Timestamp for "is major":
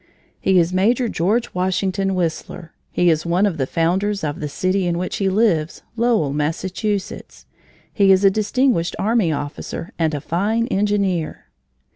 0.57-1.07